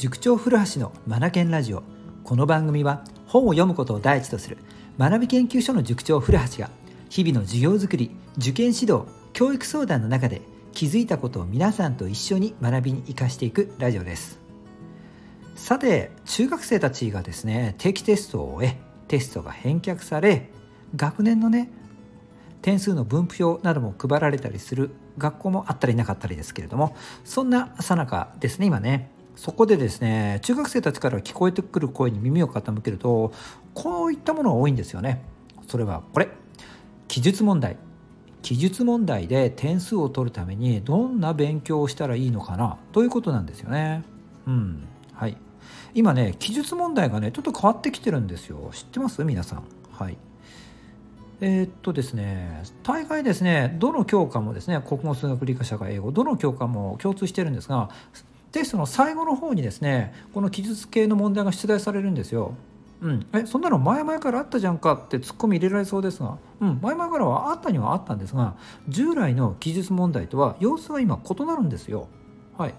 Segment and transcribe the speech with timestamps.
[0.00, 1.82] 塾長古橋のマナケンラジオ。
[2.24, 4.56] この番組は本を読むことを第一とする。
[4.98, 6.70] 学び研究所の塾長古橋が
[7.10, 9.02] 日々の授業づくり受験指導
[9.34, 10.40] 教育相談の中で
[10.72, 14.40] 気づいたことを皆さんと一緒に学びに生かしていくラジオです。
[15.54, 20.48] さて中学生たちがですね定期テストを終えテストが返却され
[20.96, 21.70] 学年のね
[22.62, 29.19] 点数の分布表なども配られたりする学校もあったりなかったりですけれどもそんなさなかですね今ね。
[29.36, 33.32] そこでですね中学生たちから聞こえてくる声に耳を傾けると
[33.74, 35.24] こういったものが多いんですよね。
[35.68, 36.28] それはこれ。
[37.08, 37.76] 記述問題。
[38.42, 42.78] 記述問題で点数を取るためにどんな勉強をしたらいいのかな？
[42.92, 44.02] ということなんですよね。
[44.46, 44.84] うん。
[45.12, 45.36] はい。
[45.94, 48.70] 今ね記述問題がねちょっと変わってきてるんですよ。
[48.72, 49.24] 知ってます？
[49.24, 49.64] 皆さん。
[49.92, 50.16] はい。
[51.42, 57.88] えー、っとですね大概ですねどの教科もですね国語数学理科社会英語どの教科も共通してるんですが
[58.52, 62.54] テストの最後の方にですねこの記述系の問題が出題されるんですよ。
[63.02, 68.56] うん、えそんなの前々からあったじゃんかってツッコミ入れられそうですが、うん、前々からはあったにはあったんですが
[68.88, 72.08] 従来の記述問題とは様子は今異なるんですよ。
[72.58, 72.74] はい、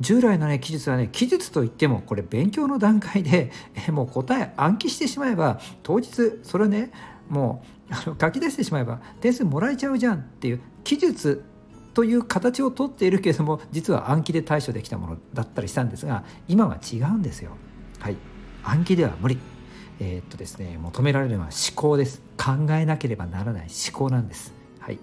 [0.00, 3.50] 従来のね記述はね記述といってもこれ勉強の段階で
[3.88, 6.90] えもう答え暗記してしまえば当日それね
[7.28, 11.44] もうあの書き出してしまえば点数もらえちゃうじゃんっていう記述
[11.96, 17.52] という形をとっているけれども実は暗記で対処できたものだったりしたんですが今は違うんですよ。
[18.00, 18.18] はい
[18.62, 19.38] 暗記では無理。
[19.98, 22.20] えー、っとですね求められるのは思考です。
[22.36, 24.52] 考えなければならない思考なんです。
[24.78, 24.98] はい。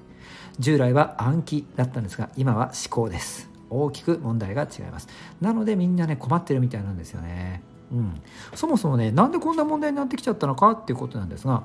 [0.59, 3.49] 従来は暗記だったんですが今は思考です。
[3.71, 5.07] 大きく問題が違います。
[5.41, 7.63] なのでみんなね困ってるみたいなんですよね。
[7.91, 8.21] うん、
[8.53, 11.63] そもそもねなんでこんな問題になってきちゃったのかっていうことなんですが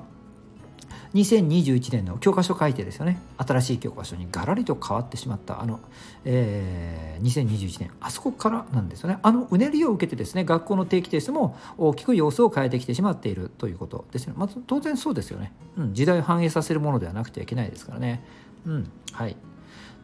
[1.15, 3.19] 2021年の教科書改定ですよね。
[3.37, 5.79] 新しい教科書にがらりと変わってしまったあの、
[6.23, 7.91] えー、2021年。
[7.99, 9.17] あそこからなんですよね。
[9.23, 18.23] あのうねりを受けてですね学校の定期テストも大きく様子を変えてきてしまっているということですね、まあ、当然そうですよね、うん、時代を反映させるものではなくてはいけないですからね。
[18.65, 19.35] うんはい。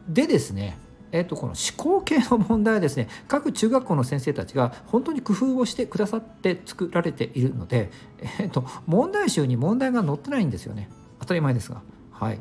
[0.08, 0.78] でですね
[1.16, 7.90] えー、とこの思考系の問題はですね 各中学校の先生たちが本当に工夫をしてくださって作られているので、
[8.20, 10.90] えー、と問題集に問題が載ってないんですよね
[11.20, 11.80] 当たり前ですが。
[12.10, 12.40] はい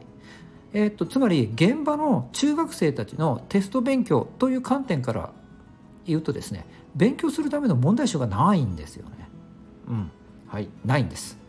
[0.73, 5.29] えー、とつまり現場の中学生たちのテスト勉強という観点から
[6.05, 6.65] 言うとですね
[6.95, 9.29] 勉強するための問題集がないんですよね。
[9.87, 10.11] うん、
[10.47, 11.45] はい、ないんです。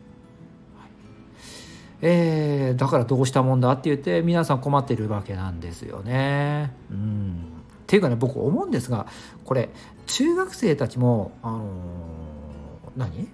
[2.03, 6.73] えー、だからどうしたもんだって言って皆さん困ってるわけなんですよね。
[6.91, 7.37] うん、
[7.83, 9.07] っていうかね僕思うんですが
[9.45, 9.69] これ
[10.07, 13.29] 中学生たちもあのー、何、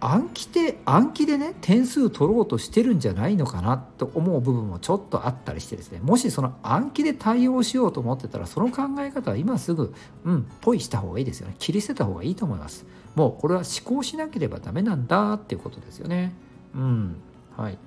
[0.00, 6.00] 暗記で暗記でね点数取ろうとしてるんじゃないのかなと思う部分もちょっとあったりしてですね。
[6.02, 11.56] もしその暗記で対応しようと思ってたらその考え方は今すぐうんポイした方がいいですよね。
[11.58, 12.86] 切り捨てた方がいいと思います。
[13.14, 16.34] もうこれは思考しなければダメなんだっていうことですよね。
[16.74, 17.16] うん。
[17.56, 17.78] はい。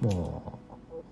[0.00, 0.60] も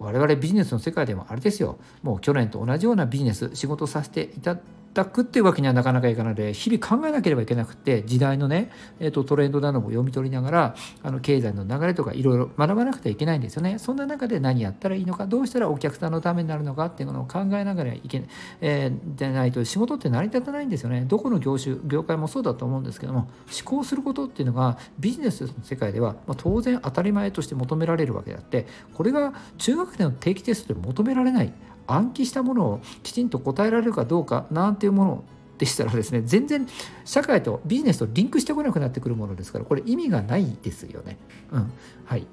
[0.01, 1.79] う我々ビジネスの世界でもあれですよ。
[2.03, 4.57] もう去年と同じようなビジネス仕事させていた
[5.05, 8.71] くっていうわけにはなかなかいかないので日々考えなければいけなくて時代のね、
[9.01, 13.79] えーと、トレンドなども読み取りながらあの経済の流れとかいろいろ学ばなくてはいけないんですよね。
[13.79, 18.29] そんな中で何やったらいいのかどうしたらお客さんのためになるのかっていうのを考えながらいけない、
[18.61, 21.05] えー、でないと仕事って成り立たないんですよね。
[21.07, 23.29] どこの業種業界もそうだと思うんですけども思
[23.65, 31.53] 考することっていうのがビジネスの世界では、まあ、当然当たり前として求められるわけであってこれが中学生の定期テストで求められない。
[31.89, 35.25] 暗記したものをきちんと答えられるかどうかなんていうもの
[35.59, 36.67] でしたらですね全然
[37.05, 41.17] 社会とビジネスとリンクしてこなくなってくるものですからこれ意味がないですよね。
[41.51, 41.73] うん、
[42.05, 42.27] はい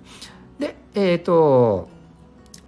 [0.59, 1.89] でえっ、と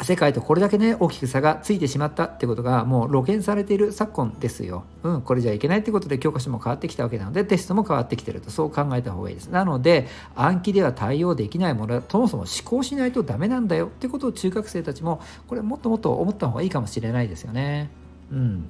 [0.03, 4.83] 世界とこれだけね大きく差がついてしまったってことがもう露見されている昨今ですよ。
[5.03, 9.47] うん、これじゃいけないってことで教科書も変わってきたわけなのでテストも変わってきてるとそう考えた方がいいです。
[9.47, 17.89] なので暗記では対応できないものはそもそも思考しないとダメなんだよってことを中学生たちもこれもっともっと思った方がいいかもしれないですよね。
[18.31, 18.65] うん。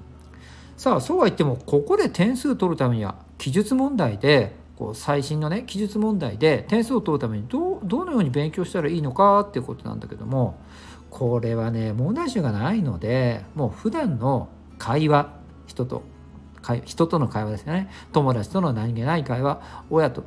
[0.78, 10.60] さあそうは言ってもここで点数取るためには記述問題でこう最新のね記述問題で点数を取るためにどどのように勉強したらいいのかっていうことなんだけども
[11.18, 15.34] これはね問題集がないのでもう普段の会話
[15.66, 16.04] 人と
[16.86, 17.90] 人との会話ですよね。
[18.12, 19.60] 友達との何気ない会話
[19.90, 20.24] 親と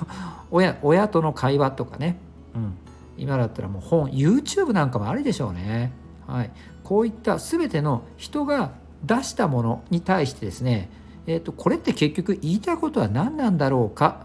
[0.50, 2.18] 親親との会話とかね、
[2.54, 2.72] うん、
[3.18, 5.92] 今だったらもう本 YouTube なんかもあるでしょうね、
[6.26, 6.50] はい、
[6.84, 8.70] こういった全ての人が
[9.04, 10.88] 出したものに対してですね、
[11.26, 14.24] えーと、これって結局言いたいことは何なんだろうか。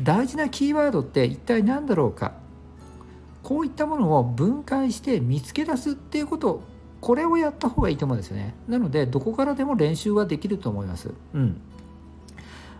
[0.00, 2.41] 大事なキーワードって一体何だろうか。
[3.52, 6.62] こういったものを分解して見つけ出すっていうこと
[7.02, 8.54] これをやった方がいいと思うんですよね。
[8.66, 11.10] なのでどこからでも練習はできると思います。
[11.34, 11.60] うん。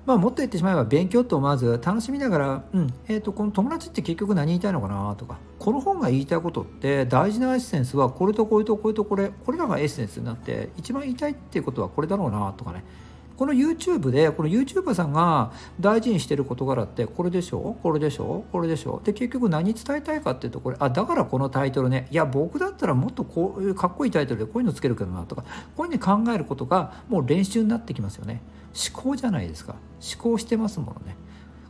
[0.06, 12.82] まあ、もっと言ってしまえば勉強と思わず楽しみながら、うんえー、とこの友達って結局何言いたいのかなとかこの本が言いたいことって大事なエッセンスはこれとこれとこれとこれこれらがエッセンスになって一番言いたいっていうことはこれだろうなとかね。
[13.36, 17.76] この YouTube でこの YouTuber さんが大事にしてる事柄ってこれでしょ？
[17.82, 18.44] これでしょ？
[18.52, 19.00] これでしょ？
[19.04, 22.08] で結局何伝えたいかっていうとこれあだからこのタイトルね。
[22.10, 25.42] いや僕だったらもっとこういうかっこいいタイトルでこういうのつけるけどなとか
[25.76, 28.40] こういうふうに考えることがもう練習になってきますよね。
[28.74, 29.74] 思考じゃないですか。
[30.14, 31.16] 思考してますものね。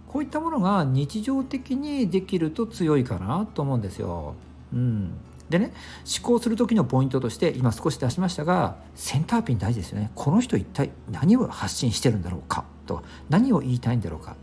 [0.08, 4.34] こういったものが日常的にできると強いかなと思うんですよ。
[4.72, 5.12] うん。
[5.52, 5.72] でね
[6.20, 10.10] 思考する時のポイントとして今少し出しましたがセンターピン大事ですよね。
[10.14, 12.64] この人一体何を発信してるんだろうか？
[12.86, 14.34] と何を言いたいんだろうか？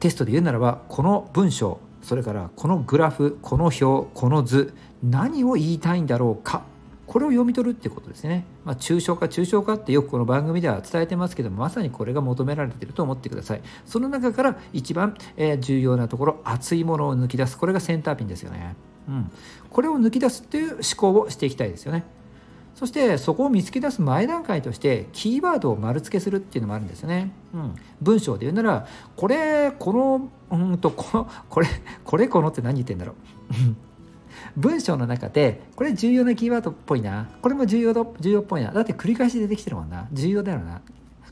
[0.00, 6.64] テストで言うならばこの文章それからこのグラフこの表この図何を言いたいんだろうか？
[7.06, 8.44] これを読み取るってことですね。
[8.64, 13.62] まあ、抽象化、抽象化ってよくこの番組では伝えてますけども、まさにこれが求められていると思ってください。
[13.84, 17.58] その中から一番、え重要なところ、熱いものを抜き出す。
[17.58, 18.76] これがセンターピンですよね。
[19.08, 19.30] うん。
[19.70, 22.04] これを抜き出すっていう思考をしていきたいですよね。
[22.74, 27.30] そしてそこを見つけ出す前段階としてキーワードを丸付けするっていうのもあるんですよね。
[27.54, 28.86] うん、文章で言うなら
[29.16, 31.68] これこのうんとこのこれ
[32.04, 33.93] これこのって何言ってんだろう。
[34.56, 37.28] 文章の中でこれ重要なキーワードっぽいな。
[37.42, 38.72] これも重要重要っぽいな。
[38.72, 40.08] だって繰り返し出てきてるもんな。
[40.12, 40.82] 重要だろうな。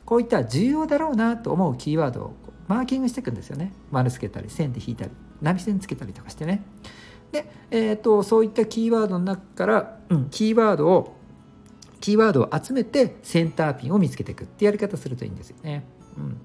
[0.05, 2.33] こういった重要だろうなと思うキーワードを
[2.67, 3.73] マーキングしていくんですよね。
[3.91, 5.11] 丸つけたり線で引いたり
[5.41, 6.63] 波線つけたりとかしてね。
[7.31, 11.15] で、えーと、そういったキーワードの中から、うん、キーワードを
[11.99, 15.83] キーワードを集めてセンターピンを見つけていくってやり方するといいんですよね。
[16.17, 16.37] うん、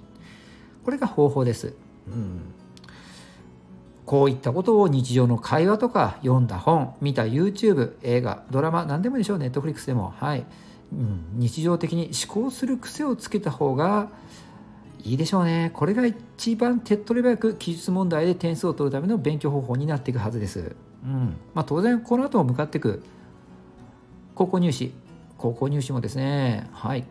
[0.84, 1.75] これが方法です。
[2.06, 2.40] うん、
[4.08, 10.14] こういったことを日常の会話とか読んだ本見た YouTube 映画ドラマ何でもいいでしょう Netflix でも。
[10.16, 10.46] はい、
[10.94, 14.08] うん、日常的に思考する癖をつけた方が
[15.05, 15.72] いいでしょうね。
[15.75, 20.75] これが一番手っ取り早く記述問題で点数を取るための勉強方法になっていくはずです。
[21.04, 21.37] うん。
[21.52, 23.02] まあ、当然この後も向かっていく。
[24.34, 24.90] 高校入試。
[25.37, 26.66] 高校入試もですね。
[26.72, 27.04] はい。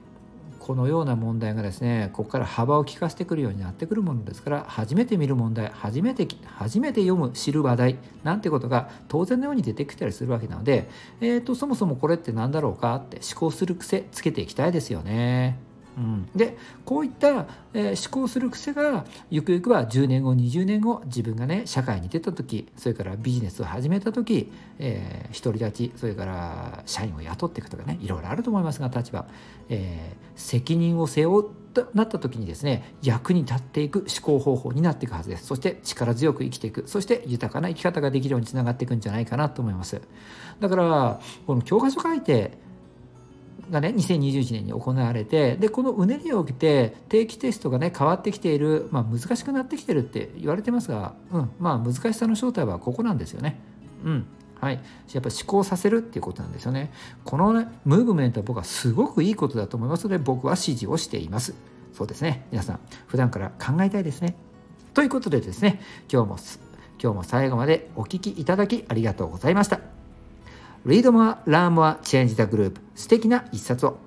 [0.68, 10.90] このような問題がですねここから幅を利かせてくるようになってくるものですから初めて見る問題初めて初めて読む知る話題なんてことが当然のように出てきたりするわけなので、
[11.22, 15.67] えーと、とそもそもこれって何だろうかって思考する癖つけていきたいですよね。
[15.98, 16.56] うん、で
[16.86, 29.26] こういった、えー、思考する癖がゆくゆくは10年後20年後自分がね社会に出た時それからビジネスを始めた時、えー、独り立ちそれから社員を雇っていくとかねいろいろあると思いますが立場、
[29.70, 35.46] えー、責任を背負うとなった時にですね役に立っていく思考方法になっていくはずです。
[35.46, 36.88] そして力強く生きていく。
[36.88, 40.02] そして豊かな生き方ができるようにつながっていくんじゃないかなと思います。
[40.60, 42.58] だからこの教科書書いて
[43.70, 53.60] がね2021年に行われてでこのうねりを受けて定期テストがね変わってきている、まあ、難しくなってきてるって言われてますが、うん、まあ難しさの正体はここなんですよね。
[54.04, 54.26] うん
[54.60, 54.82] はい、
[55.14, 56.92] やっぱ思考させるっていうことなんですよね。
[57.24, 61.54] この、ね、ムーブメントは僕はすごくいいことだと思いますので僕は支持をしています。
[61.94, 64.36] そうですね皆さん普段から考えたいですね。
[64.94, 65.80] ということでですね
[66.12, 66.38] 今日も
[67.02, 69.87] 今日も最後までお聴きいただきありがとうございました。
[70.88, 74.00] Read more, learn more, change the group 素敵な一冊を